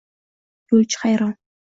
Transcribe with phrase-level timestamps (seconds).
[0.71, 1.35] Yo’lchi hayron